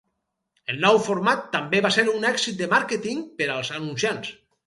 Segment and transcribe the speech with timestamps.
[0.73, 4.35] El nou format també va ser un èxit de màrqueting per als anunciants.